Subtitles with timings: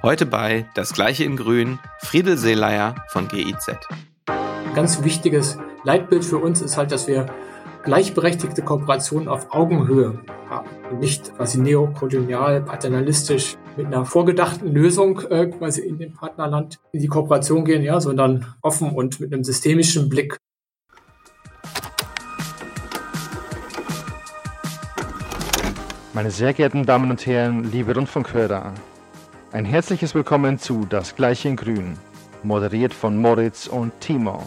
[0.00, 3.70] Heute bei Das Gleiche in Grün, Friedel Seeleier von GIZ.
[4.26, 7.26] Ein ganz wichtiges Leitbild für uns ist halt, dass wir
[7.82, 15.46] gleichberechtigte Kooperationen auf Augenhöhe haben und nicht quasi neokolonial, paternalistisch mit einer vorgedachten Lösung äh,
[15.46, 20.08] quasi in dem Partnerland in die Kooperation gehen, ja, sondern offen und mit einem systemischen
[20.08, 20.36] Blick.
[26.14, 28.74] Meine sehr geehrten Damen und Herren, liebe Rundfunkhörer,
[29.52, 31.96] ein herzliches Willkommen zu Das Gleiche in Grün,
[32.42, 34.42] moderiert von Moritz und Timo.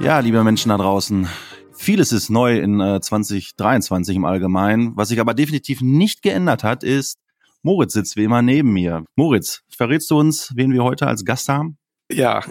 [0.00, 1.28] Ja, liebe Menschen da draußen,
[1.74, 4.96] vieles ist neu in äh, 2023 im Allgemeinen.
[4.96, 7.18] Was sich aber definitiv nicht geändert hat, ist,
[7.62, 9.04] Moritz sitzt wie immer neben mir.
[9.16, 11.78] Moritz, verrätst du uns, wen wir heute als Gast haben?
[12.12, 12.44] Ja,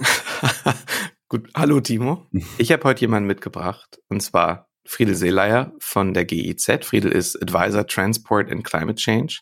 [1.30, 1.50] gut.
[1.56, 2.28] Hallo Timo.
[2.58, 6.86] Ich habe heute jemanden mitgebracht, und zwar Friedel Seeleier von der GIZ.
[6.86, 9.41] Friedel ist Advisor Transport and Climate Change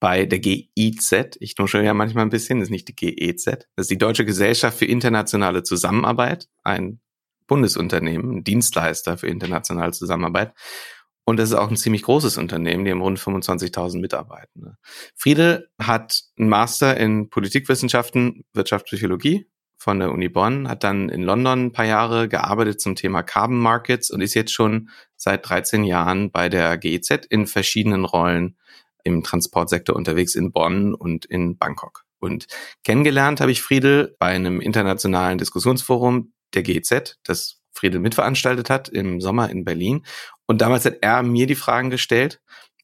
[0.00, 1.36] bei der GIZ.
[1.40, 3.44] Ich nuschel ja manchmal ein bisschen, das ist nicht die GEZ.
[3.76, 7.00] Das ist die Deutsche Gesellschaft für internationale Zusammenarbeit, ein
[7.46, 10.52] Bundesunternehmen, ein Dienstleister für internationale Zusammenarbeit.
[11.24, 14.78] Und das ist auch ein ziemlich großes Unternehmen, die haben rund 25.000 Mitarbeitende.
[15.14, 19.46] Friede hat einen Master in Politikwissenschaften, Wirtschaftspsychologie
[19.78, 23.58] von der Uni Bonn, hat dann in London ein paar Jahre gearbeitet zum Thema Carbon
[23.58, 28.56] Markets und ist jetzt schon seit 13 Jahren bei der GEZ in verschiedenen Rollen
[29.04, 32.04] im Transportsektor unterwegs in Bonn und in Bangkok.
[32.18, 32.46] Und
[32.84, 39.20] kennengelernt habe ich Friedel bei einem internationalen Diskussionsforum der GEZ, das Friedel mitveranstaltet hat im
[39.20, 40.04] Sommer in Berlin.
[40.46, 42.40] Und damals hat er mir die Fragen gestellt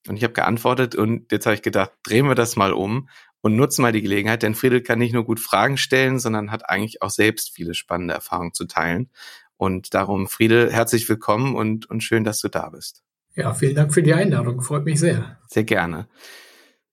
[0.07, 3.09] und ich habe geantwortet und jetzt habe ich gedacht, drehen wir das mal um
[3.45, 6.71] und nutzen mal die Gelegenheit, denn Friedel kann nicht nur gut Fragen stellen, sondern hat
[6.71, 9.11] eigentlich auch selbst viele spannende Erfahrungen zu teilen.
[9.59, 13.03] Und darum, Friedel, herzlich willkommen und, und schön, dass du da bist.
[13.35, 14.63] Ja, vielen Dank für die Einladung.
[14.63, 15.39] Freut mich sehr.
[15.49, 16.09] Sehr gerne.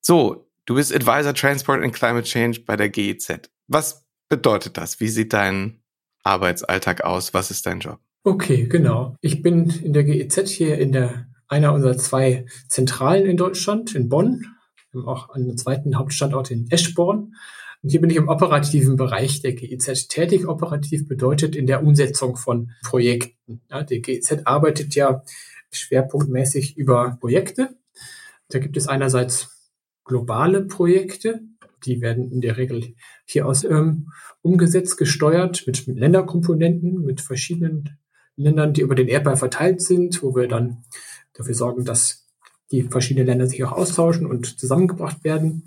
[0.01, 3.49] So, du bist Advisor Transport and Climate Change bei der GEZ.
[3.67, 4.99] Was bedeutet das?
[4.99, 5.81] Wie sieht dein
[6.23, 7.33] Arbeitsalltag aus?
[7.33, 8.01] Was ist dein Job?
[8.25, 9.15] Okay, genau.
[9.21, 14.09] Ich bin in der GEZ hier in der einer unserer zwei Zentralen in Deutschland, in
[14.09, 14.57] Bonn.
[14.91, 17.35] Wir haben auch einen zweiten Hauptstandort in Eschborn.
[17.81, 20.47] Und hier bin ich im operativen Bereich der GEZ tätig.
[20.47, 23.61] Operativ bedeutet in der Umsetzung von Projekten.
[23.69, 25.23] Ja, die GEZ arbeitet ja
[25.71, 27.75] schwerpunktmäßig über Projekte.
[28.49, 29.71] Da gibt es einerseits
[30.03, 31.41] globale Projekte,
[31.85, 37.97] die werden in der Regel hier aus ähm, umgesetzt, gesteuert mit, mit Länderkomponenten, mit verschiedenen
[38.35, 40.83] Ländern, die über den Erdball verteilt sind, wo wir dann
[41.33, 42.20] dafür sorgen, dass
[42.71, 45.63] die verschiedenen Länder sich auch austauschen und zusammengebracht werden.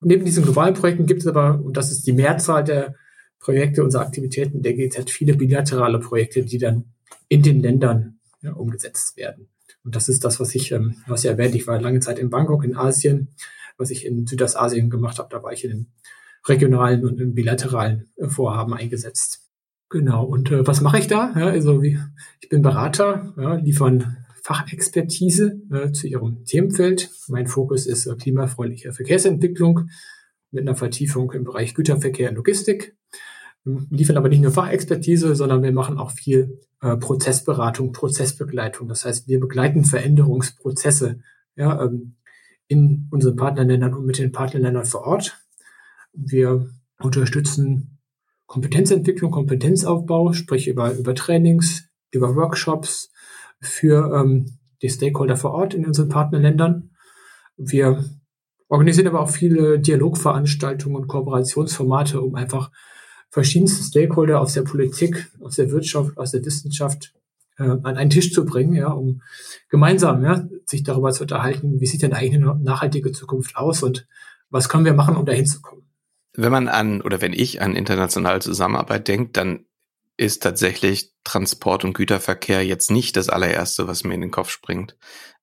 [0.00, 2.94] Und neben diesen globalen Projekten gibt es aber, und das ist die Mehrzahl der
[3.40, 6.92] Projekte unserer Aktivitäten der GZ, viele bilaterale Projekte, die dann
[7.28, 9.48] in den Ländern ja, umgesetzt werden.
[9.84, 12.30] Und das ist das, was ich, ähm, was ich erwähnt, ich war lange Zeit in
[12.30, 13.28] Bangkok in Asien,
[13.76, 15.28] was ich in Südostasien gemacht habe.
[15.30, 15.86] Da war ich in
[16.46, 19.48] regionalen und in bilateralen äh, Vorhaben eingesetzt.
[19.88, 20.24] Genau.
[20.24, 21.32] Und äh, was mache ich da?
[21.36, 21.98] Ja, also wie,
[22.40, 27.10] ich bin Berater, ja, liefern Fachexpertise äh, zu ihrem Themenfeld.
[27.28, 29.90] Mein Fokus ist äh, klimafreundliche Verkehrsentwicklung
[30.50, 32.96] mit einer Vertiefung im Bereich Güterverkehr und Logistik.
[33.64, 38.88] Wir liefern aber nicht nur Fachexpertise, sondern wir machen auch viel äh, Prozessberatung, Prozessbegleitung.
[38.88, 41.20] Das heißt, wir begleiten Veränderungsprozesse
[41.54, 42.14] ja, ähm,
[42.68, 45.38] in unseren Partnerländern und mit den Partnerländern vor Ort.
[46.14, 47.98] Wir unterstützen
[48.46, 53.10] Kompetenzentwicklung, Kompetenzaufbau, sprich über, über Trainings, über Workshops
[53.60, 56.90] für ähm, die Stakeholder vor Ort in unseren Partnerländern.
[57.56, 58.04] Wir
[58.68, 62.70] organisieren aber auch viele Dialogveranstaltungen und Kooperationsformate, um einfach
[63.30, 67.12] verschiedenste Stakeholder aus der Politik, aus der Wirtschaft, aus der Wissenschaft
[67.58, 69.22] äh, an einen Tisch zu bringen, ja, um
[69.68, 74.06] gemeinsam ja, sich darüber zu unterhalten, wie sieht denn eigentlich eine nachhaltige Zukunft aus und
[74.50, 75.82] was können wir machen, um dahin zu kommen.
[76.34, 79.64] Wenn man an oder wenn ich an internationale Zusammenarbeit denke, dann
[80.18, 84.96] ist tatsächlich Transport und Güterverkehr jetzt nicht das allererste, was mir in den Kopf springt.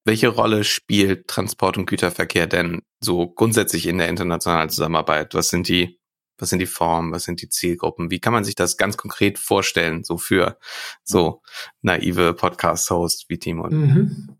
[0.04, 5.34] Welche Rolle spielt Transport und Güterverkehr denn so grundsätzlich in der internationalen Zusammenarbeit?
[5.34, 6.00] Was sind die
[6.38, 7.14] was sind die Formen?
[7.14, 8.12] Was sind die Zielgruppen?
[8.12, 10.58] Wie kann man sich das ganz konkret vorstellen, so für
[11.04, 11.42] so
[11.82, 13.70] naive Podcast-Hosts wie Timo?
[13.70, 14.36] Mhm.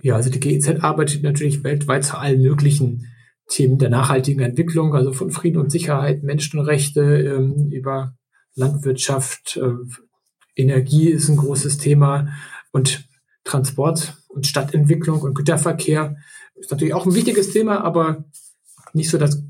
[0.00, 3.08] Ja, also die GEZ arbeitet natürlich weltweit zu allen möglichen
[3.48, 8.14] Themen der nachhaltigen Entwicklung, also von Frieden und Sicherheit, Menschenrechte ähm, über
[8.58, 9.74] Landwirtschaft, äh,
[10.56, 12.28] Energie ist ein großes Thema
[12.72, 13.08] und
[13.44, 16.16] Transport und Stadtentwicklung und Güterverkehr
[16.56, 18.24] ist natürlich auch ein wichtiges Thema, aber
[18.92, 19.42] nicht so das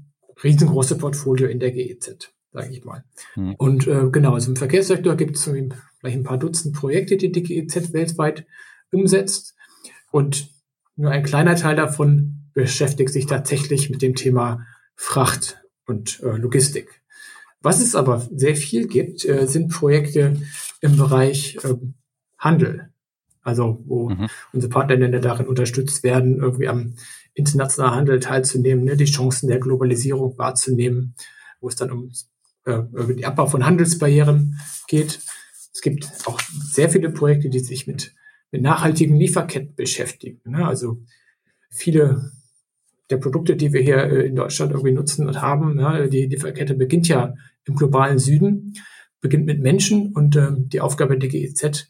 [0.45, 3.05] riesengroße Portfolio in der GEZ, sage ich mal.
[3.35, 3.55] Mhm.
[3.57, 7.43] Und äh, genau, also im Verkehrssektor gibt es vielleicht ein paar Dutzend Projekte, die die
[7.43, 8.47] GEZ weltweit
[8.93, 9.55] umsetzt.
[10.11, 10.51] Und
[10.97, 14.67] nur ein kleiner Teil davon beschäftigt sich tatsächlich mit dem Thema
[14.97, 17.03] Fracht und äh, Logistik.
[17.61, 20.37] Was es aber sehr viel gibt, äh, sind Projekte
[20.81, 21.75] im Bereich äh,
[22.39, 22.91] Handel.
[23.43, 24.29] Also wo mhm.
[24.53, 26.95] unsere Partnerländer darin unterstützt werden, irgendwie am
[27.35, 31.15] internationalen Handel teilzunehmen, ne, die Chancen der Globalisierung wahrzunehmen,
[31.61, 32.13] wo es dann um
[32.65, 32.83] äh,
[33.17, 35.21] die Abbau von Handelsbarrieren geht.
[35.73, 38.15] Es gibt auch sehr viele Projekte, die sich mit,
[38.51, 40.41] mit nachhaltigen Lieferketten beschäftigen.
[40.45, 40.67] Ne?
[40.67, 41.03] Also
[41.71, 42.33] viele
[43.11, 46.75] der Produkte, die wir hier äh, in Deutschland irgendwie nutzen und haben, ja, die Lieferkette
[46.75, 47.35] beginnt ja
[47.65, 48.75] im globalen Süden,
[49.21, 51.89] beginnt mit Menschen und äh, die Aufgabe der GEZ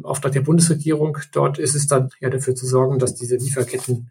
[0.00, 4.10] im Auftrag der Bundesregierung dort ist es dann ja dafür zu sorgen, dass diese Lieferketten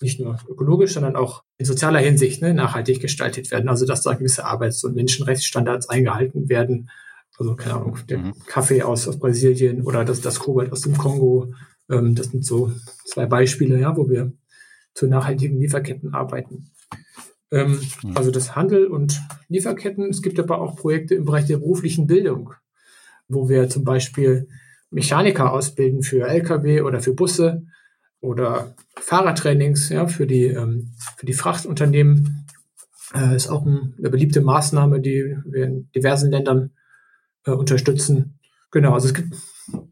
[0.00, 3.68] nicht nur ökologisch, sondern auch in sozialer Hinsicht ne, nachhaltig gestaltet werden.
[3.68, 6.90] Also dass da gewisse Arbeits- und Menschenrechtsstandards eingehalten werden.
[7.38, 8.34] Also keine Ahnung, der mhm.
[8.46, 11.54] Kaffee aus, aus Brasilien oder das, das Kobalt aus dem Kongo.
[11.88, 12.72] Ähm, das sind so
[13.06, 14.32] zwei Beispiele, ja, wo wir
[14.94, 16.70] zu nachhaltigen Lieferketten arbeiten.
[17.50, 18.16] Ähm, mhm.
[18.16, 20.08] Also das Handel und Lieferketten.
[20.08, 22.52] Es gibt aber auch Projekte im Bereich der beruflichen Bildung,
[23.28, 24.48] wo wir zum Beispiel
[24.90, 27.66] Mechaniker ausbilden für Lkw oder für Busse
[28.20, 32.46] oder Fahrertrainings ja, für, die, ähm, für die Frachtunternehmen.
[33.14, 36.70] Äh, ist auch ein, eine beliebte Maßnahme, die wir in diversen Ländern
[37.44, 38.38] äh, unterstützen.
[38.70, 39.34] Genau, also es gibt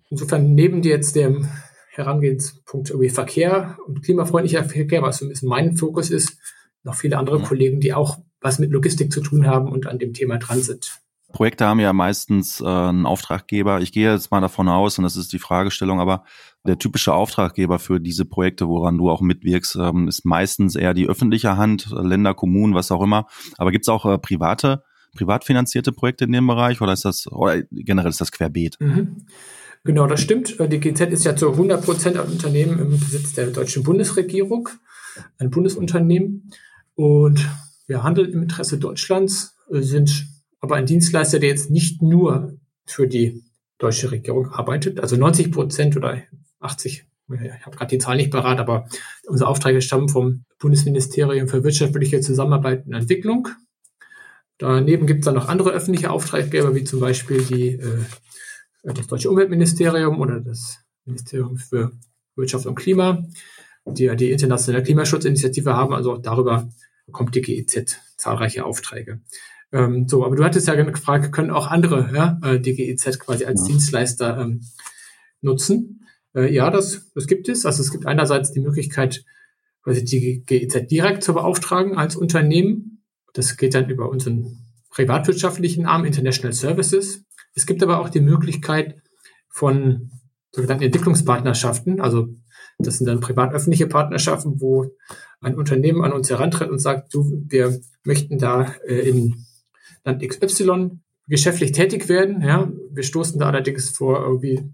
[0.08, 1.46] insofern neben jetzt dem
[1.92, 6.38] Herangehenspunkt irgendwie Verkehr und klimafreundlicher Verkehr, was so ein bisschen mein Fokus ist,
[6.84, 7.44] noch viele andere mhm.
[7.44, 10.98] Kollegen, die auch was mit Logistik zu tun haben und an dem Thema dran sind.
[11.32, 13.80] Projekte haben ja meistens äh, einen Auftraggeber.
[13.80, 16.24] Ich gehe jetzt mal davon aus, und das ist die Fragestellung, aber
[16.66, 21.08] der typische Auftraggeber für diese Projekte, woran du auch mitwirkst, ähm, ist meistens eher die
[21.08, 23.26] öffentliche Hand, Länder, Kommunen, was auch immer.
[23.58, 24.82] Aber gibt es auch äh, private,
[25.14, 28.76] privat finanzierte Projekte in dem Bereich oder ist das, oder generell ist das querbeet?
[28.80, 29.26] Mhm.
[29.84, 30.58] Genau, das stimmt.
[30.60, 34.68] Äh, die GZ ist ja zu 100 Prozent ein Unternehmen im Besitz der deutschen Bundesregierung,
[35.38, 36.50] ein Bundesunternehmen.
[36.94, 37.48] Und
[37.86, 40.28] wir handeln im Interesse Deutschlands, äh, sind
[40.60, 42.54] aber ein Dienstleister, der jetzt nicht nur
[42.86, 43.42] für die
[43.78, 45.00] deutsche Regierung arbeitet.
[45.00, 46.22] Also 90 Prozent oder
[46.60, 48.86] 80, ich habe gerade die Zahl nicht parat, aber
[49.26, 53.48] unsere Aufträge stammen vom Bundesministerium für wirtschaftliche Zusammenarbeit und Entwicklung.
[54.58, 58.04] Daneben gibt es dann noch andere öffentliche Auftraggeber, wie zum Beispiel die äh,
[58.82, 61.92] das Deutsche Umweltministerium oder das Ministerium für
[62.36, 63.24] Wirtschaft und Klima,
[63.84, 65.94] die ja die internationale Klimaschutzinitiative haben.
[65.94, 66.68] Also darüber
[67.06, 69.20] bekommt die GEZ zahlreiche Aufträge.
[69.72, 73.44] Ähm, so, aber du hattest ja gefragt, können auch andere ja, äh, die GEZ quasi
[73.44, 73.68] als ja.
[73.68, 74.62] Dienstleister ähm,
[75.40, 76.06] nutzen?
[76.34, 77.66] Äh, ja, das, das gibt es.
[77.66, 79.24] Also es gibt einerseits die Möglichkeit,
[79.82, 83.02] quasi die GEZ direkt zu beauftragen als Unternehmen.
[83.32, 84.58] Das geht dann über unseren
[84.90, 87.24] privatwirtschaftlichen Arm International Services.
[87.54, 89.02] Es gibt aber auch die Möglichkeit
[89.48, 90.10] von
[90.52, 92.28] sogenannten Entwicklungspartnerschaften, also
[92.78, 94.90] das sind dann privat-öffentliche Partnerschaften, wo
[95.40, 99.46] ein Unternehmen an uns herantritt und sagt, du, wir möchten da äh, in
[100.04, 102.42] Land XY geschäftlich tätig werden.
[102.42, 104.72] Ja, wir stoßen da allerdings vor irgendwie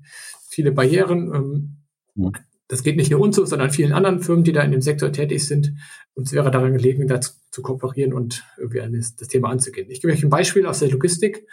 [0.49, 1.35] viele Barrieren.
[1.35, 1.77] Ähm,
[2.15, 2.33] ja.
[2.69, 5.11] Das geht nicht nur uns so, sondern vielen anderen Firmen, die da in dem Sektor
[5.11, 5.75] tätig sind.
[6.15, 9.91] Uns wäre daran gelegen, da zu kooperieren und irgendwie das, das Thema anzugehen.
[9.91, 11.47] Ich gebe euch ein Beispiel aus der Logistik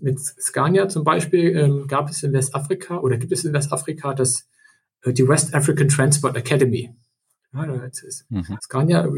[0.00, 4.48] mit Scania zum Beispiel ähm, gab es in Westafrika oder gibt es in Westafrika das,
[5.02, 6.94] äh, die West African Transport Academy.
[7.52, 8.58] Ja, da ist mhm.
[8.62, 9.08] Scania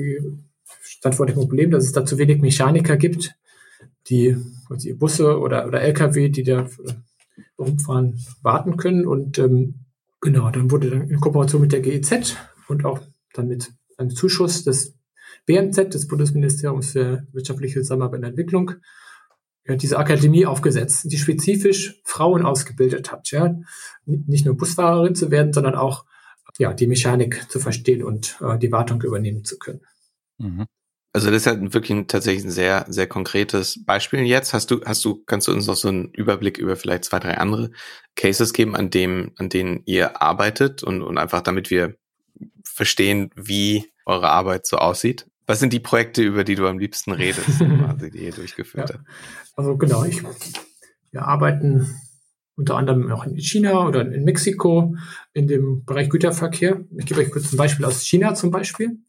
[0.83, 3.35] stand vor dem Problem, dass es da zu wenig Mechaniker gibt,
[4.09, 4.37] die,
[4.71, 6.93] die Busse oder, oder LKW, die da äh,
[7.59, 9.07] rumfahren, warten können.
[9.07, 9.75] Und ähm,
[10.21, 12.37] genau, dann wurde dann in Kooperation mit der GEZ
[12.69, 13.01] und auch
[13.35, 14.95] dann mit einem Zuschuss des
[15.47, 18.73] BMZ, des Bundesministeriums für wirtschaftliche Zusammenarbeit und Entwicklung,
[19.77, 23.55] diese Akademie aufgesetzt, die spezifisch Frauen ausgebildet hat, ja,
[24.05, 26.05] nicht nur Busfahrerin zu werden, sondern auch
[26.59, 29.81] ja, die Mechanik zu verstehen und äh, die Wartung übernehmen zu können.
[30.39, 30.67] Mhm.
[31.13, 34.53] Also das ist ja wirklich ein, tatsächlich ein sehr, sehr konkretes Beispiel jetzt.
[34.53, 37.37] Hast du, hast du, kannst du uns noch so einen Überblick über vielleicht zwei, drei
[37.39, 37.73] andere
[38.15, 41.97] Cases geben, an dem, an denen ihr arbeitet und, und einfach damit wir
[42.65, 45.27] verstehen, wie eure Arbeit so aussieht?
[45.51, 48.95] Was sind die Projekte, über die du am liebsten redest, also die ihr durchgeführt ja.
[48.95, 49.09] habt?
[49.57, 50.23] Also genau, ich,
[51.11, 51.93] wir arbeiten
[52.55, 54.95] unter anderem auch in China oder in Mexiko
[55.33, 56.85] in dem Bereich Güterverkehr.
[56.97, 59.01] Ich gebe euch kurz ein Beispiel aus China zum Beispiel.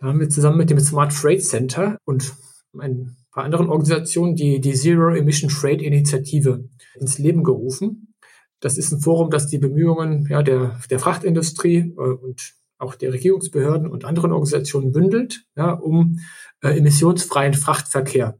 [0.00, 2.34] Da haben wir zusammen mit dem Smart Freight Center und
[2.76, 6.68] ein paar anderen Organisationen die, die Zero Emission Freight Initiative
[6.98, 8.16] ins Leben gerufen.
[8.58, 13.12] Das ist ein Forum, das die Bemühungen ja, der, der Frachtindustrie äh, und auch der
[13.12, 16.20] Regierungsbehörden und anderen Organisationen bündelt, ja, um
[16.62, 18.38] äh, emissionsfreien Frachtverkehr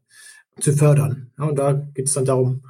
[0.60, 1.32] zu fördern.
[1.38, 2.62] Ja, und da geht es dann darum,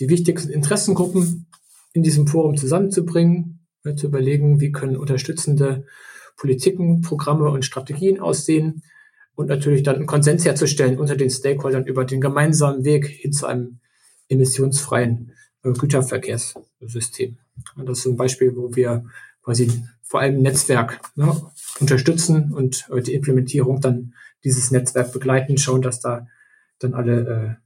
[0.00, 1.46] die wichtigsten Interessengruppen
[1.92, 5.86] in diesem Forum zusammenzubringen, ja, zu überlegen, wie können unterstützende
[6.36, 8.82] Politiken, Programme und Strategien aussehen
[9.34, 13.46] und natürlich dann einen Konsens herzustellen unter den Stakeholdern über den gemeinsamen Weg hin zu
[13.46, 13.80] einem
[14.28, 17.38] emissionsfreien äh, Güterverkehrssystem.
[17.76, 19.04] Und das ist ein Beispiel, wo wir
[19.48, 21.34] quasi vor allem Netzwerk ne,
[21.80, 24.12] unterstützen und äh, die Implementierung dann
[24.44, 26.26] dieses Netzwerk begleiten, schauen, dass da
[26.80, 27.58] dann alle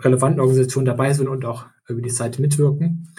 [0.00, 3.12] äh, relevanten Organisationen dabei sind und auch über die Seite mitwirken.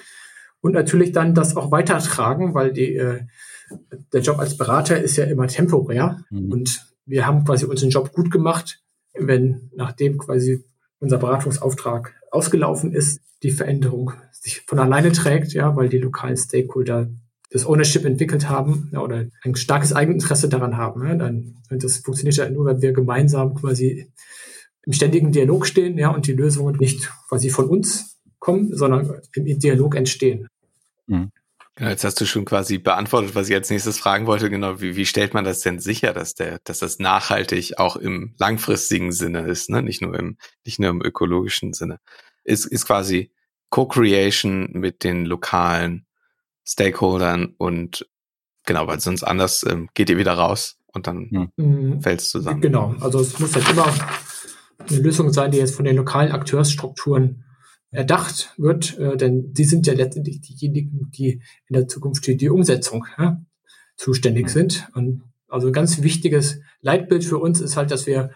[0.62, 3.26] Und natürlich dann das auch weitertragen, weil die, äh,
[4.12, 6.24] der Job als Berater ist ja immer temporär.
[6.32, 6.52] Mhm.
[6.52, 8.82] Und wir haben quasi unseren Job gut gemacht,
[9.14, 10.66] wenn nachdem quasi
[11.00, 17.08] unser Beratungsauftrag ausgelaufen ist, die Veränderung sich von alleine trägt, ja, weil die lokalen Stakeholder
[17.52, 21.06] das Ownership entwickelt haben ja, oder ein starkes Eigeninteresse daran haben.
[21.06, 24.12] Ja, dann das funktioniert ja nur, wenn wir gemeinsam quasi
[24.84, 29.60] im ständigen Dialog stehen, ja, und die Lösungen nicht quasi von uns kommen, sondern im
[29.60, 30.48] Dialog entstehen.
[31.08, 31.32] Mhm.
[31.76, 34.50] Genau, jetzt hast du schon quasi beantwortet, was ich als nächstes fragen wollte.
[34.50, 38.34] Genau, wie, wie stellt man das denn sicher, dass der, dass das nachhaltig auch im
[38.38, 39.82] langfristigen Sinne ist, ne?
[39.82, 42.00] Nicht nur im, nicht nur im ökologischen Sinne.
[42.44, 43.32] Ist, ist quasi
[43.70, 46.06] Co-Creation mit den lokalen
[46.66, 48.08] Stakeholdern und
[48.66, 52.02] genau, weil sonst anders ähm, geht ihr wieder raus und dann mhm.
[52.02, 52.62] fällt es zusammen.
[52.62, 53.88] Genau, also es muss halt immer
[54.90, 57.44] eine Lösung sein, die jetzt von den lokalen Akteursstrukturen
[57.92, 62.50] erdacht wird, äh, denn die sind ja letztendlich diejenigen, die in der Zukunft für die
[62.50, 63.42] Umsetzung ja,
[63.98, 64.88] zuständig sind.
[64.96, 68.32] Und also ein ganz wichtiges Leitbild für uns ist halt, dass wir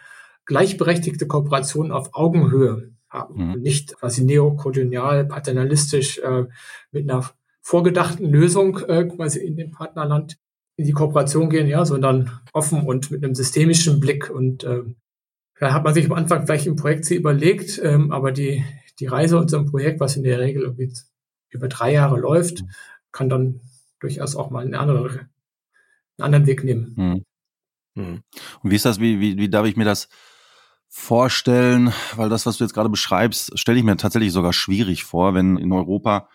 [0.46, 3.54] gleichberechtigte Kooperationen auf Augenhöhe haben mhm.
[3.54, 6.44] und nicht quasi neokolonial, paternalistisch äh,
[6.92, 7.24] mit einer
[7.66, 10.38] vorgedachten Lösung äh, quasi in dem Partnerland
[10.78, 14.84] in die Kooperation gehen, ja, sondern offen und mit einem systemischen Blick und äh,
[15.60, 18.64] da hat man sich am Anfang vielleicht im Projekt sie überlegt, ähm, aber die
[19.00, 20.94] die Reise unserem Projekt, was in der Regel irgendwie
[21.50, 22.64] über drei Jahre läuft,
[23.12, 23.62] kann dann
[24.00, 25.30] durchaus auch mal eine andere, einen
[26.20, 26.94] anderen Weg nehmen.
[26.96, 27.26] Mhm.
[27.96, 28.24] Mhm.
[28.62, 30.08] Und wie ist das, wie, wie, wie darf ich mir das
[30.90, 31.94] vorstellen?
[32.16, 35.58] Weil das, was du jetzt gerade beschreibst, stelle ich mir tatsächlich sogar schwierig vor, wenn
[35.58, 36.30] in Europa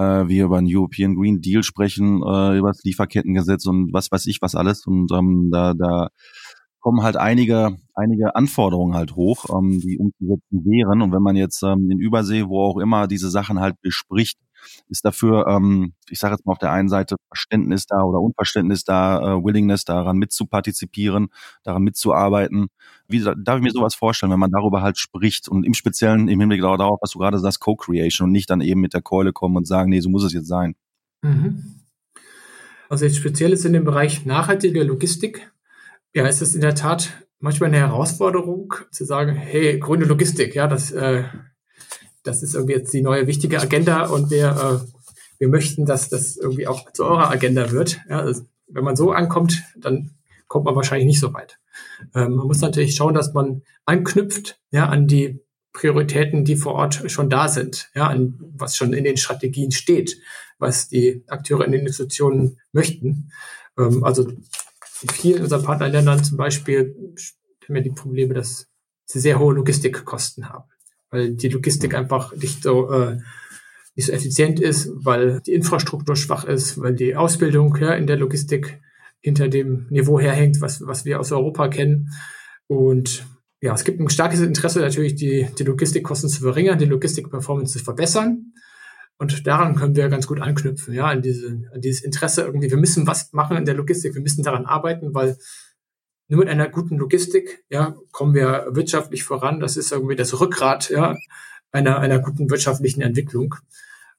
[0.00, 4.26] äh, wir über einen European Green Deal sprechen, äh, über das Lieferkettengesetz und was weiß
[4.26, 4.86] ich was alles.
[4.86, 6.08] Und ähm, da, da
[6.80, 11.02] kommen halt einige, einige Anforderungen halt hoch, ähm, die umzusetzen wären.
[11.02, 14.38] Und wenn man jetzt ähm, in Übersee, wo auch immer, diese Sachen halt bespricht,
[14.88, 18.84] ist dafür, ähm, ich sage jetzt mal auf der einen Seite Verständnis da oder Unverständnis
[18.84, 21.28] da, äh, Willingness daran mitzupartizipieren,
[21.62, 22.68] daran mitzuarbeiten.
[23.08, 26.40] Wie darf ich mir sowas vorstellen, wenn man darüber halt spricht und im Speziellen im
[26.40, 29.56] Hinblick darauf, was du gerade sagst, Co-Creation und nicht dann eben mit der Keule kommen
[29.56, 30.74] und sagen, nee, so muss es jetzt sein.
[31.22, 31.76] Mhm.
[32.88, 35.52] Also jetzt speziell ist in dem Bereich nachhaltige Logistik
[36.14, 40.66] ja, es ist in der Tat manchmal eine Herausforderung zu sagen, hey, grüne Logistik, ja,
[40.66, 41.24] das, äh,
[42.22, 44.86] das ist irgendwie jetzt die neue wichtige Agenda und wir, äh,
[45.38, 48.00] wir möchten, dass das irgendwie auch zu eurer Agenda wird.
[48.08, 50.10] Ja, also, wenn man so ankommt, dann
[50.46, 51.58] kommt man wahrscheinlich nicht so weit.
[52.14, 55.40] Ähm, man muss natürlich schauen, dass man anknüpft ja, an die
[55.72, 60.18] Prioritäten, die vor Ort schon da sind, ja, an was schon in den Strategien steht,
[60.58, 63.30] was die Akteure in den Institutionen möchten.
[63.78, 66.94] Ähm, also in vielen unserer Partnerländern zum Beispiel
[67.64, 68.66] haben wir die Probleme, dass
[69.04, 70.69] sie sehr hohe Logistikkosten haben,
[71.10, 73.18] weil die Logistik einfach nicht so äh,
[73.96, 78.16] nicht so effizient ist, weil die Infrastruktur schwach ist, weil die Ausbildung ja, in der
[78.16, 78.80] Logistik
[79.20, 82.08] hinter dem Niveau herhängt, was, was wir aus Europa kennen.
[82.66, 83.26] Und
[83.60, 87.84] ja, es gibt ein starkes Interesse natürlich, die, die Logistikkosten zu verringern, die Logistikperformance zu
[87.84, 88.52] verbessern.
[89.18, 92.70] Und daran können wir ganz gut anknüpfen, ja, an, diese, an dieses Interesse irgendwie.
[92.70, 95.36] Wir müssen was machen in der Logistik, wir müssen daran arbeiten, weil
[96.30, 99.58] nur mit einer guten Logistik, ja, kommen wir wirtschaftlich voran.
[99.58, 101.16] Das ist irgendwie das Rückgrat, ja,
[101.72, 103.56] einer, einer guten wirtschaftlichen Entwicklung.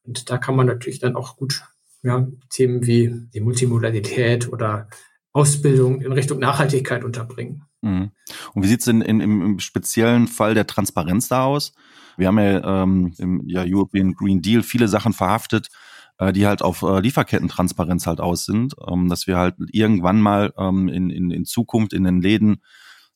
[0.03, 1.63] Und da kann man natürlich dann auch gut,
[2.03, 4.89] ja, Themen wie die Multimodalität oder
[5.31, 7.63] Ausbildung in Richtung Nachhaltigkeit unterbringen.
[7.81, 8.11] Mhm.
[8.53, 11.73] Und wie sieht's denn in, im, im speziellen Fall der Transparenz da aus?
[12.17, 15.69] Wir haben ja ähm, im ja, European Green Deal viele Sachen verhaftet,
[16.21, 20.53] äh, die halt auf äh, Lieferkettentransparenz halt aus sind, ähm, dass wir halt irgendwann mal
[20.55, 22.61] ähm, in, in, in Zukunft in den Läden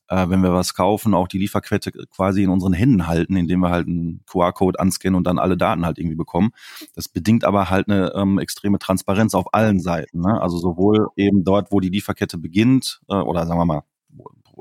[0.08, 3.70] äh, wenn wir was kaufen, auch die Lieferkette quasi in unseren Händen halten, indem wir
[3.70, 6.50] halt einen QR-Code anscannen und dann alle Daten halt irgendwie bekommen.
[6.94, 10.20] Das bedingt aber halt eine ähm, extreme Transparenz auf allen Seiten.
[10.20, 10.40] Ne?
[10.40, 13.82] Also sowohl eben dort, wo die Lieferkette beginnt, oder sagen wir mal,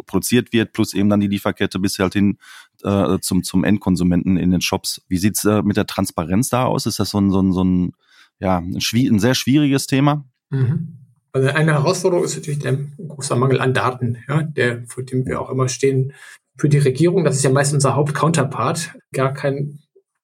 [0.07, 2.39] produziert wird, plus eben dann die Lieferkette bis halt hin
[2.83, 5.03] äh, zum, zum Endkonsumenten in den Shops.
[5.07, 6.87] Wie sieht's äh, mit der Transparenz da aus?
[6.87, 7.93] Ist das so ein, so ein, so ein
[8.39, 10.25] ja, ein, ein sehr schwieriges Thema?
[10.49, 10.97] Mhm.
[11.31, 12.77] Also eine Herausforderung ist natürlich der
[13.07, 16.13] große Mangel an Daten, ja, der, vor dem wir auch immer stehen.
[16.57, 19.79] Für die Regierung, das ist ja meist unser Hauptcounterpart, gar kein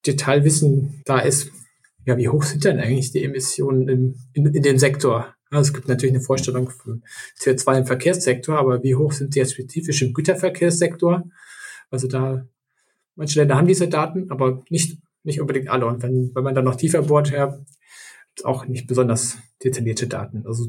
[0.05, 1.51] Detailwissen da ist,
[2.05, 5.35] ja, wie hoch sind denn eigentlich die Emissionen im, in, in dem Sektor?
[5.51, 7.03] Ja, es gibt natürlich eine Vorstellung von
[7.39, 11.25] CO2 im Verkehrssektor, aber wie hoch sind die spezifisch im Güterverkehrssektor?
[11.89, 12.47] Also da,
[13.15, 15.85] manche Länder haben diese Daten, aber nicht, nicht unbedingt alle.
[15.85, 17.59] Und wenn, wenn man dann noch tiefer bohrt, ja,
[18.43, 20.45] auch nicht besonders detaillierte Daten.
[20.45, 20.67] Also,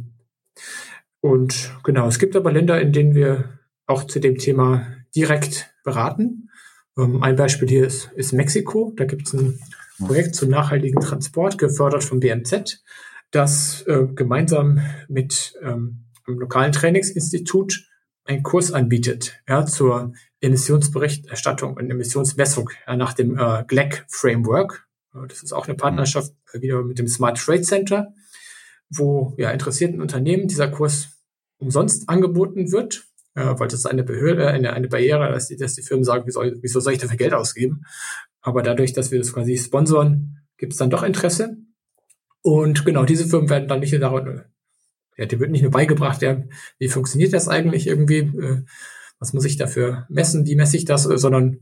[1.21, 6.51] und genau, es gibt aber Länder, in denen wir auch zu dem Thema direkt beraten.
[6.99, 8.93] Ähm, ein Beispiel hier ist, ist Mexiko.
[8.97, 9.59] Da gibt es ein
[9.99, 12.83] Projekt zum nachhaltigen Transport, gefördert vom BMZ,
[13.31, 17.89] das äh, gemeinsam mit ähm, einem lokalen Trainingsinstitut
[18.25, 24.87] einen Kurs anbietet ja, zur Emissionsberichterstattung und Emissionsmessung ja, nach dem äh, GLEC Framework.
[25.29, 28.15] Das ist auch eine Partnerschaft äh, wieder mit dem Smart Trade Center,
[28.91, 31.09] wo ja interessierten Unternehmen dieser Kurs
[31.59, 35.75] umsonst angeboten wird äh, weil das ist eine Behörde, eine, eine Barriere, dass die, dass
[35.75, 37.85] die Firmen sagen, wieso, wieso soll ich dafür Geld ausgeben?
[38.41, 41.57] Aber dadurch, dass wir das quasi sponsoren, gibt es dann doch Interesse.
[42.43, 44.45] Und genau, diese Firmen werden dann nicht daran,
[45.17, 46.43] ja, die wird nicht nur beigebracht, ja,
[46.79, 48.65] wie funktioniert das eigentlich irgendwie, äh,
[49.19, 51.61] was muss ich dafür messen, wie messe ich das, äh, sondern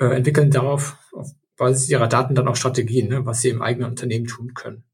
[0.00, 3.90] äh, entwickeln darauf, auf Basis ihrer Daten dann auch Strategien, ne, was sie im eigenen
[3.90, 4.84] Unternehmen tun können.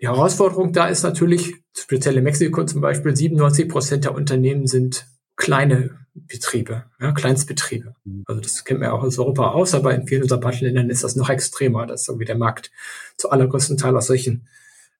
[0.00, 5.06] Die Herausforderung da ist natürlich, speziell in Mexiko zum Beispiel, 97 Prozent der Unternehmen sind
[5.36, 7.94] kleine Betriebe, ja, Kleinstbetriebe.
[8.04, 8.24] Mhm.
[8.26, 11.04] Also das kennt man ja auch aus Europa aus, aber in vielen unserer Partnerländern ist
[11.04, 12.70] das noch extremer, dass irgendwie der Markt
[13.16, 14.46] zu allergrößten Teil aus solchen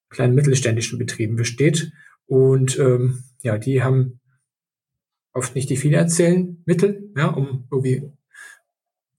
[0.09, 1.93] kleinen mittelständischen Betrieben besteht.
[2.27, 4.21] Und ähm, ja, die haben
[5.33, 8.11] oft nicht die finanziellen Mittel, ja, um irgendwie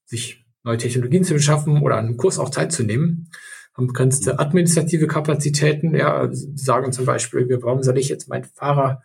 [0.05, 3.29] sich neue Technologien zu beschaffen oder an einem Kurs auch Zeit zu nehmen
[3.75, 5.95] haben begrenzte administrative Kapazitäten.
[5.95, 9.01] Ja, sagen zum Beispiel, warum soll ich jetzt meinen Fahrer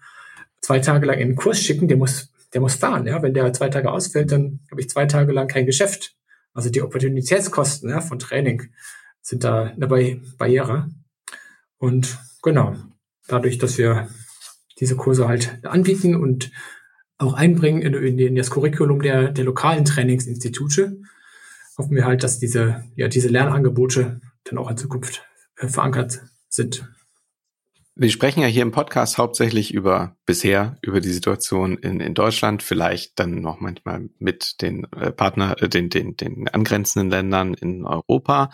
[0.61, 1.89] zwei Tage lang in den Kurs schicken?
[1.89, 3.07] Der muss, der muss fahren.
[3.07, 6.15] Ja, wenn der zwei Tage ausfällt, dann habe ich zwei Tage lang kein Geschäft.
[6.53, 8.71] Also die Opportunitätskosten ja, von Training
[9.23, 10.91] sind da eine Barriere.
[11.79, 12.77] Und genau,
[13.27, 14.09] dadurch, dass wir
[14.81, 16.51] diese Kurse halt anbieten und
[17.17, 21.01] auch einbringen in, in, in das Curriculum der, der lokalen Trainingsinstitute,
[21.79, 25.25] hoffen wir halt, dass diese, ja, diese Lernangebote dann auch in Zukunft
[25.57, 26.87] äh, verankert sind.
[27.95, 32.63] Wir sprechen ja hier im Podcast hauptsächlich über bisher über die Situation in, in Deutschland,
[32.63, 37.85] vielleicht dann noch manchmal mit den äh, Partner, äh, den, den, den angrenzenden Ländern in
[37.85, 38.51] Europa.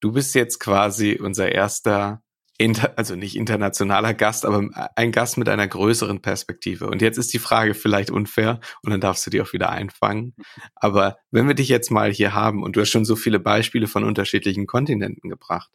[0.00, 2.22] Du bist jetzt quasi unser erster,
[2.62, 6.86] inter, also nicht internationaler Gast, aber ein Gast mit einer größeren Perspektive.
[6.86, 10.34] Und jetzt ist die Frage vielleicht unfair und dann darfst du die auch wieder einfangen.
[10.76, 13.88] Aber wenn wir dich jetzt mal hier haben und du hast schon so viele Beispiele
[13.88, 15.70] von unterschiedlichen Kontinenten gebracht,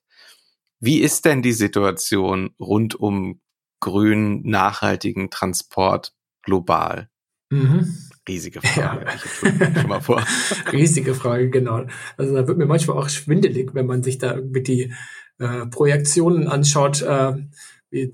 [0.80, 3.41] wie ist denn die Situation rund um
[3.80, 7.10] grünen, nachhaltigen Transport global?
[7.50, 7.95] Mhm.
[8.28, 9.06] Riesige Frage.
[9.06, 9.82] Ja.
[9.82, 10.23] Schon mal vor.
[10.71, 11.86] Riesige Frage, genau.
[12.17, 14.93] Also da wird mir manchmal auch schwindelig, wenn man sich da irgendwie die
[15.39, 17.34] äh, Projektionen anschaut, äh,
[17.89, 18.13] wie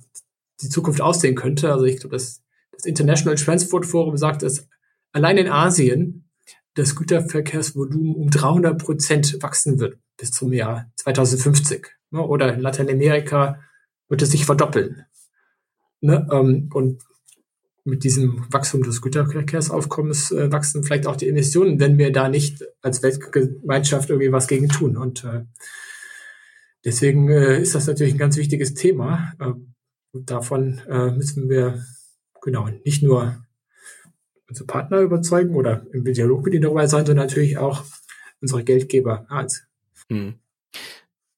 [0.61, 1.71] die Zukunft aussehen könnte.
[1.71, 4.67] Also ich glaube, das, das International Transport Forum sagt, dass
[5.11, 6.29] allein in Asien
[6.75, 11.87] das Güterverkehrsvolumen um 300 Prozent wachsen wird bis zum Jahr 2050.
[12.11, 12.21] Ne?
[12.21, 13.59] Oder in Lateinamerika
[14.09, 15.05] wird es sich verdoppeln.
[16.01, 16.27] Ne?
[16.31, 17.03] Ähm, und
[17.85, 22.63] mit diesem Wachstum des Güterverkehrsaufkommens äh, wachsen vielleicht auch die Emissionen, wenn wir da nicht
[22.81, 24.95] als Weltgemeinschaft irgendwie was gegen tun.
[24.95, 25.45] Und äh,
[26.85, 29.33] deswegen äh, ist das natürlich ein ganz wichtiges Thema.
[29.39, 29.53] Äh,
[30.13, 31.83] und davon äh, müssen wir
[32.41, 33.43] genau nicht nur
[34.47, 37.83] unsere Partner überzeugen oder im Dialog mit ihnen darüber sein, sondern natürlich auch
[38.41, 39.25] unsere Geldgeber.
[39.29, 39.61] Also,
[40.09, 40.35] hm.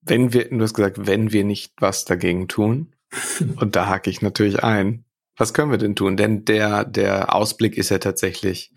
[0.01, 2.93] Wenn wir, du hast gesagt, wenn wir nicht was dagegen tun,
[3.55, 5.05] und da hake ich natürlich ein,
[5.37, 6.17] was können wir denn tun?
[6.17, 8.71] Denn der, der Ausblick ist ja tatsächlich,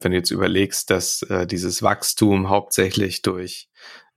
[0.00, 3.68] wenn du jetzt überlegst, dass äh, dieses Wachstum hauptsächlich durch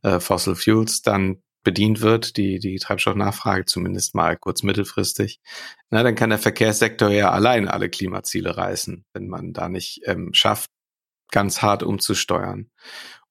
[0.04, 5.42] äh, Fossil Fuels dann bedient wird, die, die Treibstoffnachfrage zumindest mal kurz mittelfristig,
[5.90, 10.30] na, dann kann der Verkehrssektor ja allein alle Klimaziele reißen, wenn man da nicht ähm,
[10.32, 10.70] schafft,
[11.30, 12.70] ganz hart umzusteuern.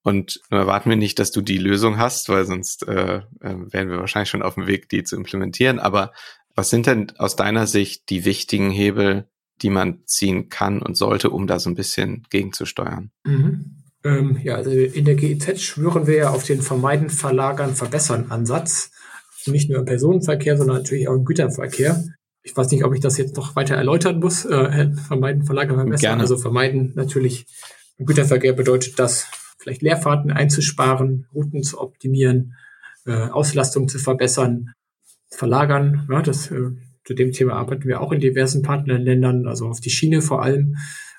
[0.03, 4.01] Und erwarten wir nicht, dass du die Lösung hast, weil sonst äh, äh, wären wir
[4.01, 5.79] wahrscheinlich schon auf dem Weg, die zu implementieren.
[5.79, 6.13] Aber
[6.55, 9.31] was sind denn aus deiner Sicht die wichtigen Hebel,
[9.63, 13.13] die man ziehen kann und sollte, um da so ein bisschen gegenzusteuern?
[13.25, 13.76] Mhm.
[14.07, 18.93] Ähm, ja, also in der GEZ schwören wir ja auf den Vermeiden, Verlagern, Verbessern Ansatz.
[19.47, 22.05] Nicht nur im Personenverkehr, sondern natürlich auch im Güterverkehr.
[22.45, 24.45] Ich weiß nicht, ob ich das jetzt noch weiter erläutern muss.
[24.45, 26.01] Äh, vermeiden, Verlagern, Verbessern.
[26.01, 26.23] Gerne.
[26.23, 27.47] Also vermeiden natürlich
[27.99, 29.27] im Güterverkehr bedeutet das
[29.59, 32.55] vielleicht Leerfahrten einzusparen, Routen zu optimieren,
[33.07, 34.73] äh, Auslastung zu verbessern,
[35.31, 36.07] verlagern.
[36.11, 36.71] Ja, das, äh,
[37.05, 40.77] zu dem Thema arbeiten wir auch in diversen Partnerländern, also auf die Schiene vor allem.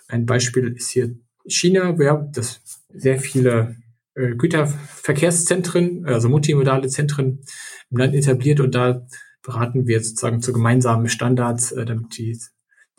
[0.08, 1.16] Ein Beispiel ist hier
[1.48, 3.76] China, ja, das sehr viele
[4.16, 7.44] äh, Güterverkehrszentren, also multimodale Zentren
[7.90, 9.06] im Land etabliert und da
[9.42, 12.38] beraten wir sozusagen zu gemeinsamen Standards, äh, damit die,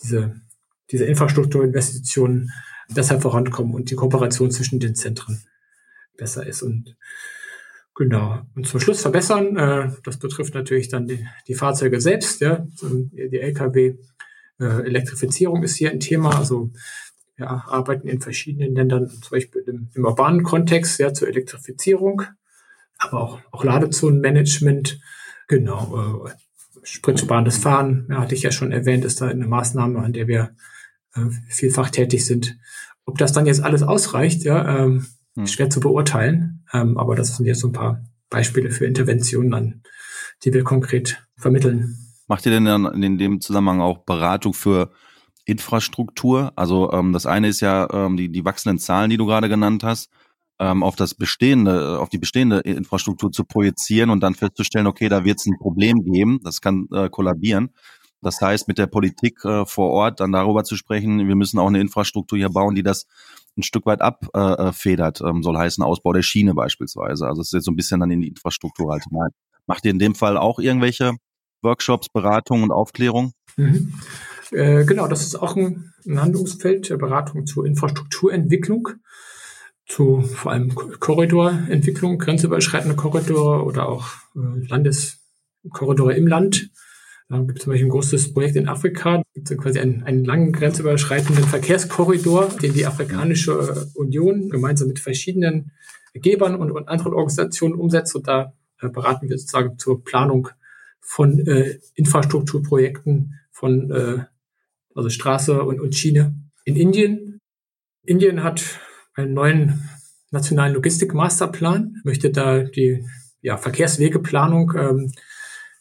[0.03, 0.40] diese,
[0.90, 2.51] diese Infrastrukturinvestitionen
[2.94, 5.42] besser vorankommen und die Kooperation zwischen den Zentren
[6.16, 6.62] besser ist.
[6.62, 6.96] Und
[7.94, 8.42] genau.
[8.55, 13.38] Und zum Schluss verbessern, äh, das betrifft natürlich dann die, die Fahrzeuge selbst, ja, die
[13.38, 13.96] Lkw.
[14.61, 16.37] Äh, Elektrifizierung ist hier ein Thema.
[16.37, 16.72] Also
[17.38, 22.22] wir arbeiten in verschiedenen Ländern, zum Beispiel im, im urbanen Kontext, ja, zur Elektrifizierung,
[22.98, 25.01] aber auch, auch Ladezonenmanagement,
[25.46, 26.31] genau, äh,
[26.83, 30.51] spritsparendes Fahren, ja, hatte ich ja schon erwähnt, ist da eine Maßnahme, an der wir
[31.14, 32.59] äh, vielfach tätig sind.
[33.05, 35.46] Ob das dann jetzt alles ausreicht, ja, ähm, hm.
[35.46, 39.83] schwer zu beurteilen, ähm, aber das sind jetzt so ein paar Beispiele für Interventionen, an
[40.44, 41.96] die wir konkret vermitteln.
[42.27, 44.90] Macht ihr denn dann in dem Zusammenhang auch Beratung für
[45.49, 46.53] Infrastruktur?
[46.57, 49.83] Also ähm, das eine ist ja ähm, die, die wachsenden Zahlen, die du gerade genannt
[49.83, 50.11] hast,
[50.59, 55.25] ähm, auf das bestehende, auf die bestehende Infrastruktur zu projizieren und dann festzustellen, okay, da
[55.25, 57.71] wird es ein Problem geben, das kann äh, kollabieren.
[58.21, 61.69] Das heißt, mit der Politik äh, vor Ort dann darüber zu sprechen, wir müssen auch
[61.69, 63.07] eine Infrastruktur hier bauen, die das
[63.57, 67.27] ein Stück weit abfedert, äh, ähm, soll heißen Ausbau der Schiene beispielsweise.
[67.27, 69.05] Also es ist jetzt so ein bisschen dann in die Infrastruktur halt.
[69.67, 71.15] Macht ihr in dem Fall auch irgendwelche
[71.63, 73.33] Workshops, Beratung und Aufklärung?
[73.57, 73.95] Mhm.
[74.51, 78.89] Äh, genau, das ist auch ein, ein Handlungsfeld, Beratung zur Infrastrukturentwicklung,
[79.87, 86.71] zu vor allem Korridorentwicklung, grenzüberschreitende Korridore oder auch äh, Landeskorridore im Land.
[87.31, 90.53] Da gibt es zum Beispiel ein großes Projekt in Afrika, gibt quasi einen, einen langen
[90.53, 95.73] grenzüberschreitenden Verkehrskorridor, den die Afrikanische Union gemeinsam mit verschiedenen
[96.15, 98.17] Gebern und, und anderen Organisationen umsetzt.
[98.17, 100.49] Und da äh, beraten wir sozusagen zur Planung
[101.01, 104.25] von äh, Infrastrukturprojekten, von äh,
[104.99, 106.35] also Straße und, und Schiene.
[106.65, 107.41] In Indien,
[108.05, 108.81] Indien hat
[109.15, 109.89] einen neuen
[110.33, 113.07] nationalen Logistik-Masterplan, möchte da die
[113.41, 115.13] ja, Verkehrswegeplanung ähm,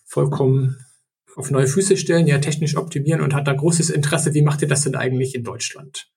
[0.05, 0.77] vollkommen
[1.35, 4.67] auf neue Füße stellen, ja technisch optimieren und hat da großes Interesse, wie macht ihr
[4.67, 6.09] das denn eigentlich in Deutschland?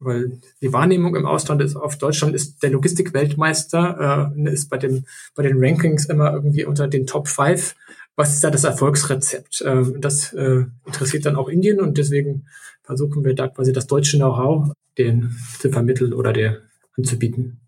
[0.00, 5.04] Weil die Wahrnehmung im Ausland ist, auf Deutschland ist der Logistik-Weltmeister, äh, ist bei, dem,
[5.34, 7.74] bei den Rankings immer irgendwie unter den Top 5
[8.18, 9.62] was ist da das Erfolgsrezept?
[9.64, 12.48] Ähm, das äh, interessiert dann auch Indien und deswegen
[12.82, 14.72] versuchen wir da quasi das deutsche Know-how
[15.60, 16.62] zu vermitteln oder der
[16.96, 17.60] anzubieten.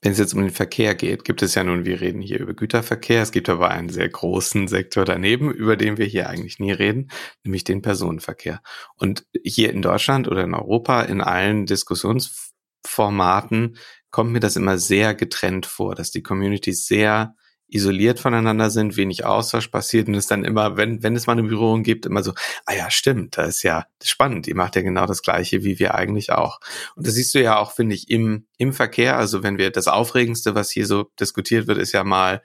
[0.00, 2.54] Wenn es jetzt um den Verkehr geht, gibt es ja nun, wir reden hier über
[2.54, 6.70] Güterverkehr, es gibt aber einen sehr großen Sektor daneben, über den wir hier eigentlich nie
[6.70, 7.10] reden,
[7.42, 8.60] nämlich den Personenverkehr.
[8.94, 13.76] Und hier in Deutschland oder in Europa, in allen Diskussionsformaten,
[14.12, 17.34] kommt mir das immer sehr getrennt vor, dass die Communities sehr
[17.68, 21.42] isoliert voneinander sind, wenig Austausch passiert und es dann immer, wenn, wenn es mal eine
[21.42, 22.32] Berührung gibt, immer so,
[22.64, 25.94] ah ja, stimmt, das ist ja spannend, ihr macht ja genau das Gleiche wie wir
[25.94, 26.60] eigentlich auch.
[26.96, 29.18] Und das siehst du ja auch, finde ich, im, im Verkehr.
[29.18, 32.42] Also wenn wir, das Aufregendste, was hier so diskutiert wird, ist ja mal,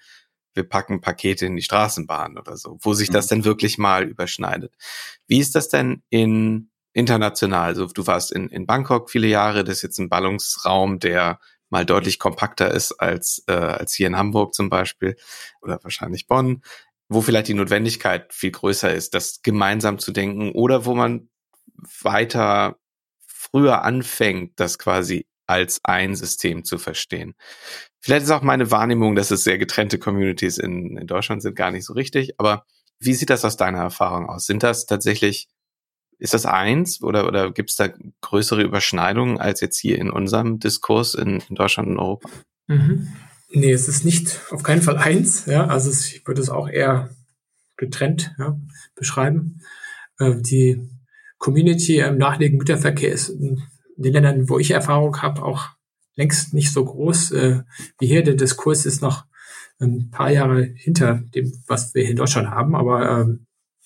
[0.54, 3.30] wir packen Pakete in die Straßenbahn oder so, wo sich das mhm.
[3.30, 4.74] denn wirklich mal überschneidet.
[5.28, 7.70] Wie ist das denn in international?
[7.70, 11.40] Also du warst in, in Bangkok viele Jahre, das ist jetzt ein Ballungsraum, der
[11.74, 15.18] mal deutlich kompakter ist als, äh, als hier in Hamburg zum Beispiel
[15.62, 16.62] oder wahrscheinlich Bonn,
[17.10, 21.30] wo vielleicht die Notwendigkeit viel größer ist, das gemeinsam zu denken oder wo man
[22.02, 22.78] weiter
[23.26, 27.34] früher anfängt, das quasi als ein System zu verstehen.
[28.00, 31.72] Vielleicht ist auch meine Wahrnehmung, dass es sehr getrennte Communities in, in Deutschland sind, gar
[31.72, 32.40] nicht so richtig.
[32.40, 32.66] Aber
[33.00, 34.46] wie sieht das aus deiner Erfahrung aus?
[34.46, 35.48] Sind das tatsächlich
[36.20, 37.90] ist das eins oder, oder gibt es da
[38.22, 42.30] größere Überschneidungen als jetzt hier in unserem Diskurs in, in Deutschland und Europa?
[42.68, 43.08] Mhm.
[43.50, 45.46] Nee, es ist nicht auf keinen Fall eins.
[45.46, 47.10] Ja, also es, ich würde es auch eher
[47.78, 48.58] getrennt ja,
[48.96, 49.60] beschreiben.
[50.18, 50.90] Äh, die
[51.38, 53.62] Community im nachliegenden Güterverkehr ist in
[53.98, 55.70] den Ländern, wo ich Erfahrung habe, auch
[56.16, 57.62] längst nicht so groß äh,
[58.00, 58.24] wie hier.
[58.24, 59.26] Der Diskurs ist noch
[59.80, 63.46] ein paar Jahre hinter dem, was wir hier in Deutschland haben, aber ähm,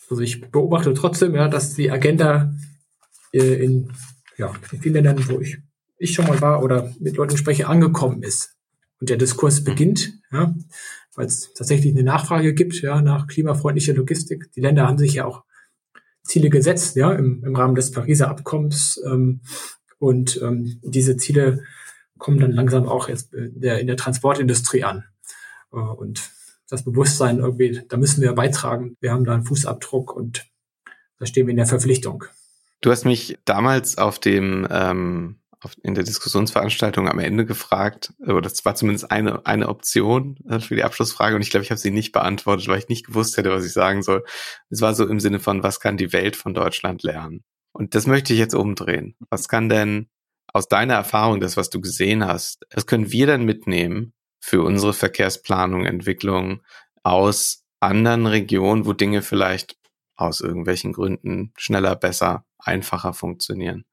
[0.09, 2.53] also ich beobachte trotzdem, ja, dass die Agenda
[3.33, 3.91] äh, in,
[4.37, 5.57] ja, in vielen Ländern, wo ich,
[5.97, 8.55] ich schon mal war oder mit Leuten spreche, angekommen ist.
[8.99, 10.55] Und der Diskurs beginnt, ja,
[11.15, 14.51] weil es tatsächlich eine Nachfrage gibt, ja, nach klimafreundlicher Logistik.
[14.53, 15.43] Die Länder haben sich ja auch
[16.23, 19.01] Ziele gesetzt, ja, im, im Rahmen des Pariser Abkommens.
[19.05, 19.41] Ähm,
[19.99, 21.63] und ähm, diese Ziele
[22.17, 25.03] kommen dann langsam auch jetzt in der, in der Transportindustrie an.
[25.71, 26.31] Äh, und
[26.69, 28.97] das Bewusstsein irgendwie, da müssen wir beitragen.
[28.99, 30.45] Wir haben da einen Fußabdruck und
[31.19, 32.25] da stehen wir in der Verpflichtung.
[32.81, 38.41] Du hast mich damals auf dem ähm, auf, in der Diskussionsveranstaltung am Ende gefragt, oder
[38.41, 41.79] das war zumindest eine eine Option äh, für die Abschlussfrage und ich glaube, ich habe
[41.79, 44.23] sie nicht beantwortet, weil ich nicht gewusst hätte, was ich sagen soll.
[44.69, 47.43] Es war so im Sinne von, was kann die Welt von Deutschland lernen?
[47.73, 49.15] Und das möchte ich jetzt umdrehen.
[49.29, 50.09] Was kann denn
[50.53, 54.13] aus deiner Erfahrung, das, was du gesehen hast, was können wir denn mitnehmen
[54.47, 56.61] für unsere Verkehrsplanung, Entwicklung
[57.03, 59.75] aus anderen Regionen, wo Dinge vielleicht
[60.15, 63.83] aus irgendwelchen Gründen schneller, besser, einfacher funktionieren?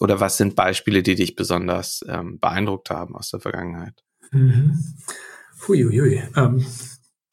[0.00, 4.02] Oder was sind Beispiele, die dich besonders ähm, beeindruckt haben aus der Vergangenheit?
[4.32, 4.76] Mhm.
[5.68, 6.24] Huiuiui.
[6.34, 6.66] Ähm.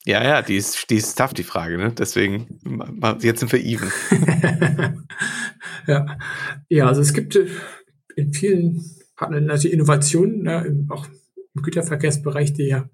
[0.05, 1.91] Ja, ja, die ist, die ist tough, die Frage, ne?
[1.93, 2.59] Deswegen,
[3.21, 3.91] jetzt sind wir even.
[5.87, 6.15] ja.
[6.69, 7.47] ja, also es gibt äh,
[8.15, 11.07] in vielen Partnern natürlich Innovationen, ne, auch
[11.55, 12.89] im Güterverkehrsbereich, die ja,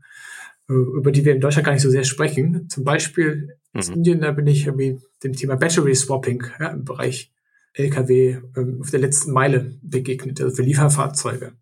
[0.70, 2.70] äh, über die wir in Deutschland gar nicht so sehr sprechen.
[2.70, 3.82] Zum Beispiel mhm.
[3.82, 7.32] in Indien, da bin ich irgendwie dem Thema Battery Swapping ja, im Bereich
[7.74, 11.54] Lkw ähm, auf der letzten Meile begegnet, also für Lieferfahrzeuge.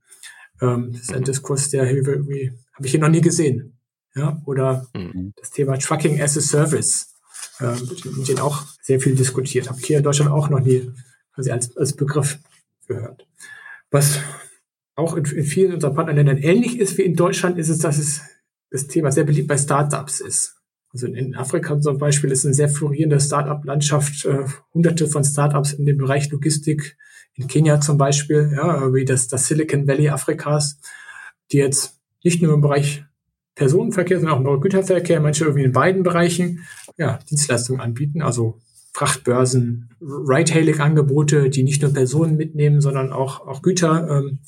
[0.61, 1.25] Ähm, das ist ein mhm.
[1.25, 3.77] Diskurs, der irgendwie habe ich hier noch nie gesehen.
[4.15, 5.33] Ja, oder mhm.
[5.35, 7.13] das Thema Trucking as a Service
[7.59, 9.69] äh, wird in Indien auch sehr viel diskutiert.
[9.69, 10.89] Habe ich hier in Deutschland auch noch nie
[11.33, 12.39] quasi als, als Begriff
[12.87, 13.27] gehört.
[13.91, 14.19] Was
[14.95, 18.21] auch in, in vielen unserer Partnerländern ähnlich ist wie in Deutschland, ist es, dass es
[18.71, 20.55] das Thema sehr beliebt bei Startups ist.
[20.93, 25.85] Also in Afrika zum Beispiel ist eine sehr florierende Startup-Landschaft, äh, hunderte von Startups in
[25.85, 26.97] dem Bereich Logistik.
[27.33, 30.79] In Kenia zum Beispiel, ja, wie das, das Silicon Valley Afrikas,
[31.51, 33.03] die jetzt nicht nur im Bereich
[33.55, 36.65] Personenverkehr, sondern auch im Bereich Güterverkehr, manche irgendwie in beiden Bereichen,
[36.97, 38.61] ja, Dienstleistungen anbieten, also
[38.93, 44.39] Frachtbörsen, Ride-Hailing-Angebote, die nicht nur Personen mitnehmen, sondern auch, auch Güterverkehr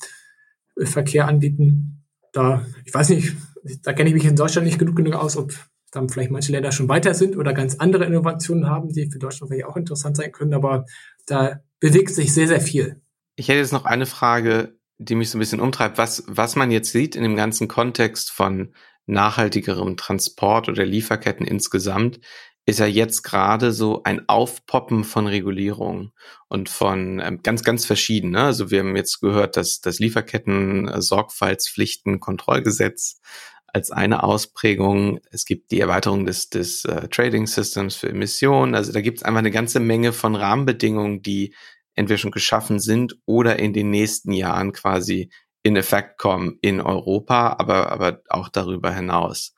[0.78, 2.04] äh, anbieten.
[2.32, 3.34] Da, ich weiß nicht,
[3.82, 5.52] da kenne ich mich in Deutschland nicht genug genug aus, ob
[5.90, 9.50] dann vielleicht manche Länder schon weiter sind oder ganz andere Innovationen haben, die für Deutschland
[9.50, 10.84] vielleicht auch interessant sein können, aber
[11.26, 13.00] da bewegt sich sehr, sehr viel.
[13.36, 16.70] Ich hätte jetzt noch eine Frage, die mich so ein bisschen umtreibt, was, was man
[16.70, 18.74] jetzt sieht in dem ganzen Kontext von
[19.06, 22.20] nachhaltigerem Transport oder Lieferketten insgesamt,
[22.68, 26.12] ist ja jetzt gerade so ein Aufpoppen von Regulierung
[26.48, 28.32] und von ähm, ganz, ganz verschieden.
[28.32, 28.42] Ne?
[28.42, 33.22] Also wir haben jetzt gehört, dass das Lieferketten-Sorgfaltspflichten, Kontrollgesetz
[33.68, 35.18] als eine Ausprägung.
[35.30, 38.74] Es gibt die Erweiterung des, des uh, Trading Systems für Emissionen.
[38.74, 41.54] Also da gibt es einfach eine ganze Menge von Rahmenbedingungen, die
[41.94, 45.30] entweder schon geschaffen sind oder in den nächsten Jahren quasi
[45.62, 49.54] in Effekt kommen in Europa, aber, aber auch darüber hinaus.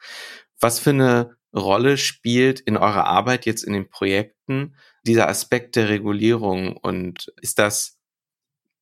[0.61, 5.89] Was für eine Rolle spielt in eurer Arbeit jetzt in den Projekten dieser Aspekt der
[5.89, 8.01] Regulierung und ist das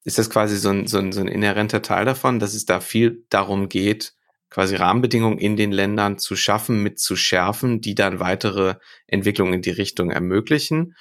[0.05, 2.81] ist das quasi so ein, so, ein, so ein inhärenter Teil davon, dass es da
[2.81, 4.15] viel darum geht,
[4.49, 8.77] quasi Rahmenbedingungen in den Ländern zu schaffen, mit zu schärfen, die dann weitere
[9.07, 10.95] Entwicklungen in die Richtung ermöglichen?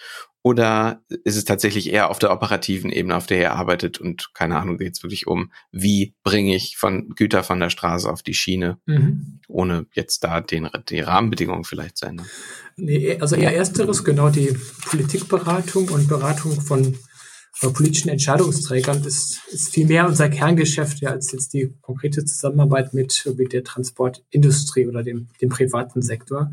[0.47, 4.55] Oder ist es tatsächlich eher auf der operativen Ebene, auf der ihr arbeitet und keine
[4.55, 8.33] Ahnung, geht es wirklich um, wie bringe ich von Güter von der Straße auf die
[8.33, 9.41] Schiene, mhm.
[9.49, 12.27] ohne jetzt da den, die Rahmenbedingungen vielleicht zu ändern?
[12.77, 16.95] Nee, also eher ersteres, genau die Politikberatung und Beratung von
[17.61, 22.93] äh, politischen Entscheidungsträgern ist, ist viel mehr unser Kerngeschäft ja, als jetzt die konkrete Zusammenarbeit
[22.93, 26.51] mit, mit der Transportindustrie oder dem, dem privaten Sektor.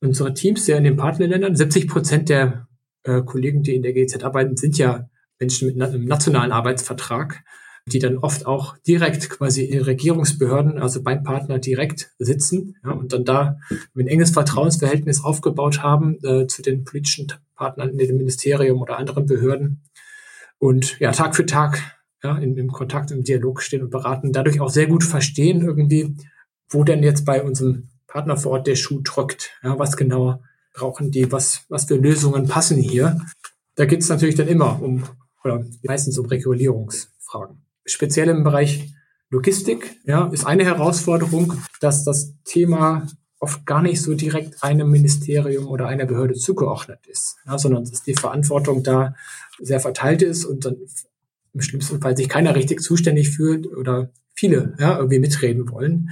[0.00, 2.66] Unsere Teams ja in den Partnerländern, 70 Prozent der
[3.04, 5.08] äh, Kollegen, die in der GZ arbeiten, sind ja
[5.38, 7.42] Menschen mit einem nationalen Arbeitsvertrag,
[7.86, 13.12] die dann oft auch direkt quasi in Regierungsbehörden, also beim Partner direkt sitzen ja, und
[13.12, 13.56] dann da
[13.96, 19.26] ein enges Vertrauensverhältnis aufgebaut haben äh, zu den politischen Partnern in dem Ministerium oder anderen
[19.26, 19.82] Behörden
[20.58, 24.60] und ja, Tag für Tag ja, in, im Kontakt, im Dialog stehen und beraten, dadurch
[24.60, 26.16] auch sehr gut verstehen irgendwie,
[26.68, 31.10] wo denn jetzt bei unserem Partner vor Ort der Schuh drückt, ja, was genau brauchen
[31.10, 33.20] die, was, was für Lösungen passen hier.
[33.74, 35.04] Da geht es natürlich dann immer um,
[35.44, 37.62] oder meistens um Regulierungsfragen.
[37.84, 38.92] Speziell im Bereich
[39.30, 43.06] Logistik ja, ist eine Herausforderung, dass das Thema
[43.38, 48.02] oft gar nicht so direkt einem Ministerium oder einer Behörde zugeordnet ist, ja, sondern dass
[48.02, 49.14] die Verantwortung da
[49.58, 50.76] sehr verteilt ist und dann
[51.52, 56.10] im schlimmsten Fall sich keiner richtig zuständig fühlt oder viele ja, irgendwie mitreden wollen.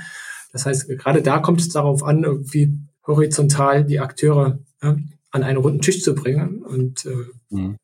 [0.52, 4.96] Das heißt, gerade da kommt es darauf an, irgendwie horizontal die Akteure ja,
[5.30, 7.76] an einen runden Tisch zu bringen und äh, mhm.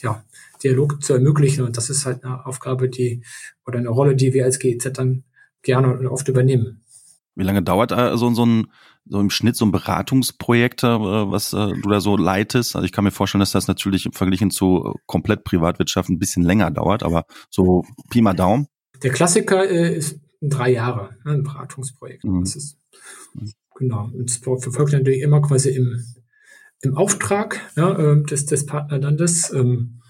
[0.00, 0.24] ja,
[0.62, 1.64] Dialog zu ermöglichen.
[1.64, 3.22] Und das ist halt eine Aufgabe, die
[3.66, 5.24] oder eine Rolle, die wir als GEZ dann
[5.62, 6.82] gerne und oft übernehmen.
[7.34, 8.66] Wie lange dauert äh, so, so ein
[9.06, 12.74] so im Schnitt so ein Beratungsprojekt, äh, was äh, du da so leitest?
[12.74, 16.42] Also ich kann mir vorstellen, dass das natürlich im Vergleich zu komplett Privatwirtschaft ein bisschen
[16.42, 18.66] länger dauert, aber so Pi mal Daumen.
[19.02, 22.24] Der Klassiker äh, ist drei Jahre, ne, ein Beratungsprojekt.
[22.24, 22.40] Mhm.
[22.40, 22.78] Das ist
[23.74, 24.10] genau.
[24.12, 26.04] Und es verfolgt natürlich immer quasi im,
[26.82, 29.52] im Auftrag ja, äh, des, des Partnerlandes.
[29.52, 30.00] Ähm,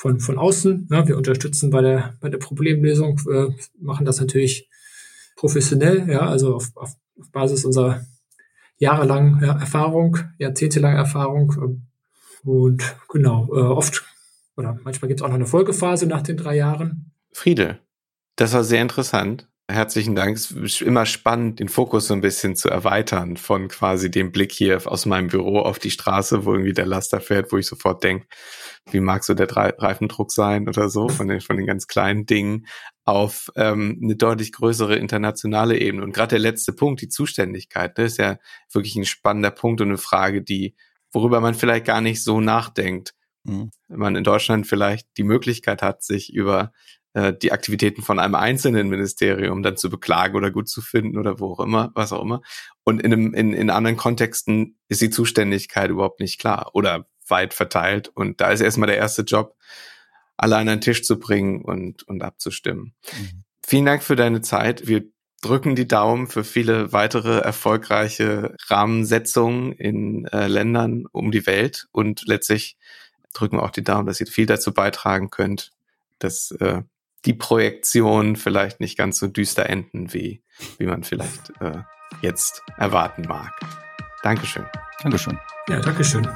[0.00, 0.88] von, von außen.
[0.90, 4.70] Ja, wir unterstützen bei der, bei der Problemlösung, äh, machen das natürlich
[5.36, 8.06] professionell, ja, also auf, auf, auf Basis unserer
[8.78, 11.54] jahrelangen ja, Erfahrung, jahrzehntelange Erfahrung.
[11.62, 11.86] Ähm,
[12.44, 14.02] und genau, äh, oft
[14.56, 17.12] oder manchmal gibt es auch noch eine Folgephase nach den drei Jahren.
[17.34, 17.78] Friede,
[18.36, 19.49] das war sehr interessant.
[19.70, 20.36] Herzlichen Dank.
[20.36, 24.52] Es ist immer spannend, den Fokus so ein bisschen zu erweitern von quasi dem Blick
[24.52, 28.02] hier aus meinem Büro auf die Straße, wo irgendwie der Laster fährt, wo ich sofort
[28.04, 28.26] denke,
[28.90, 32.66] wie mag so der Reifendruck sein oder so, von den, von den ganz kleinen Dingen
[33.04, 36.04] auf ähm, eine deutlich größere internationale Ebene.
[36.04, 38.38] Und gerade der letzte Punkt, die Zuständigkeit, das ist ja
[38.72, 40.76] wirklich ein spannender Punkt und eine Frage, die,
[41.12, 43.14] worüber man vielleicht gar nicht so nachdenkt.
[43.44, 43.70] Mhm.
[43.88, 46.72] Wenn man in Deutschland vielleicht die Möglichkeit hat, sich über
[47.14, 51.40] äh, die Aktivitäten von einem einzelnen Ministerium dann zu beklagen oder gut zu finden oder
[51.40, 52.42] wo auch immer, was auch immer.
[52.84, 57.54] Und in, einem, in, in anderen Kontexten ist die Zuständigkeit überhaupt nicht klar oder weit
[57.54, 58.08] verteilt.
[58.08, 59.56] Und da ist erstmal der erste Job,
[60.36, 62.94] alle an einen Tisch zu bringen und, und abzustimmen.
[63.12, 63.44] Mhm.
[63.66, 64.86] Vielen Dank für deine Zeit.
[64.86, 65.04] Wir
[65.42, 72.26] drücken die Daumen für viele weitere erfolgreiche Rahmensetzungen in äh, Ländern um die Welt und
[72.26, 72.76] letztlich
[73.32, 75.72] drücken wir auch die Daumen, dass ihr viel dazu beitragen könnt,
[76.18, 76.82] dass äh,
[77.24, 80.42] die Projektion vielleicht nicht ganz so düster enden, wie,
[80.78, 81.78] wie man vielleicht äh,
[82.22, 83.52] jetzt erwarten mag.
[84.22, 84.66] Dankeschön.
[85.02, 85.38] Dankeschön.
[85.68, 86.28] Ja, Dankeschön.